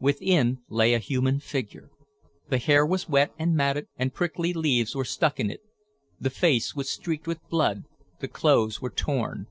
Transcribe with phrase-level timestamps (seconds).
[0.00, 1.88] Within lay a human figure.
[2.48, 5.60] The hair was wet and matted and prickly leaves were stuck in it.
[6.18, 7.84] The face was streaked with blood,
[8.18, 9.46] the clothes were torn.